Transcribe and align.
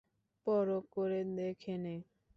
পরখ 0.47 0.83
করে 0.91 1.19
দেখে 1.37 1.75
নে। 1.77 1.95